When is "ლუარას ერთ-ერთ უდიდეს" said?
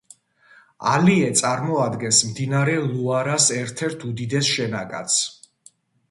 2.85-4.49